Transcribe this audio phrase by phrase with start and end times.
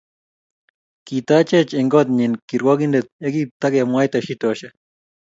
[1.05, 4.73] Kitachech eng kot nyi kirwakindet yakipkemwaitai shitoshek